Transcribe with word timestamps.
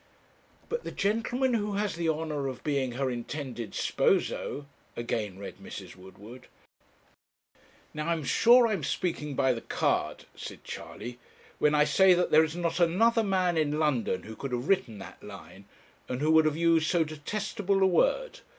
'But 0.67 0.83
the 0.83 0.89
gentleman 0.89 1.53
who 1.53 1.73
has 1.73 1.93
the 1.93 2.09
honour 2.09 2.47
of 2.47 2.63
being 2.63 2.93
her 2.93 3.11
intended 3.11 3.73
sposo' 3.75 4.65
again 4.97 5.37
read 5.37 5.57
Mrs. 5.59 5.95
Woodward. 5.95 6.47
'Now 7.93 8.07
I'm 8.07 8.23
sure 8.23 8.65
I'm 8.67 8.83
speaking 8.83 9.35
by 9.35 9.53
the 9.53 9.61
card,' 9.61 10.25
said 10.33 10.63
Charley, 10.63 11.19
'when 11.59 11.75
I 11.75 11.83
say 11.83 12.15
that 12.15 12.31
there 12.31 12.43
is 12.43 12.55
not 12.55 12.79
another 12.79 13.21
man 13.21 13.57
in 13.57 13.77
London 13.77 14.23
who 14.23 14.35
could 14.35 14.53
have 14.53 14.67
written 14.67 14.97
that 14.97 15.21
line, 15.21 15.65
and 16.09 16.19
who 16.19 16.31
would 16.31 16.45
have 16.45 16.57
used 16.57 16.87
so 16.89 17.03
detestable 17.03 17.83
a 17.83 17.85
word. 17.85 18.39